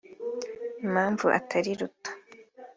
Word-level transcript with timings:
impamvu 0.85 1.25
atari 1.39 1.71
ruto 1.79 2.09